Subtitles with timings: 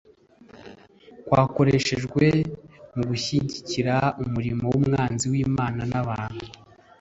[1.27, 2.25] kwakoreshejwe
[2.95, 6.45] mu gushyigikira umurimo w’umwanzi w’imana n’abantu